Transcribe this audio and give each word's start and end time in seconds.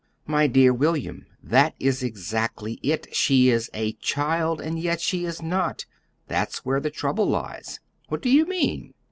"My 0.25 0.47
dear 0.47 0.73
William, 0.73 1.27
that 1.43 1.75
is 1.79 2.01
exactly 2.01 2.79
it 2.81 3.13
she 3.15 3.49
is 3.49 3.69
a 3.71 3.91
child, 4.01 4.59
and 4.59 4.79
yet 4.79 4.99
she 4.99 5.25
is 5.25 5.43
not. 5.43 5.85
That's 6.27 6.65
where 6.65 6.79
the 6.79 6.89
trouble 6.89 7.27
lies." 7.29 7.79
"What 8.07 8.23
do 8.23 8.29
you 8.31 8.47
mean?" 8.47 8.95